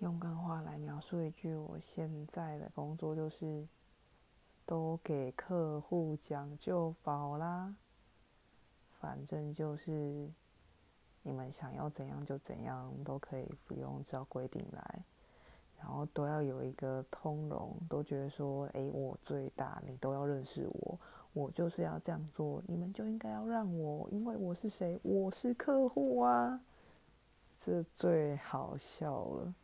[0.00, 3.66] 用干话来描述一句，我现在的工作就是
[4.64, 7.74] 都给客户讲就饱啦。
[8.98, 10.26] 反正就是
[11.22, 15.04] 你们想要怎样就怎样，都可以不用照规定来，
[15.78, 20.98] 然后都要有一个通融，都觉得说，哎，我最大，你都要认识我，
[21.34, 24.98] 我就是要这样做，你们就应该要让我，因为我是谁？
[25.02, 26.58] 我是客户啊，
[27.58, 29.54] 这最好笑了。